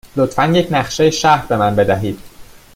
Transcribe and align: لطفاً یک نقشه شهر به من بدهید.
لطفاً 0.15 0.45
یک 0.45 0.67
نقشه 0.71 1.11
شهر 1.11 1.45
به 1.45 1.57
من 1.57 1.75
بدهید. 1.75 2.19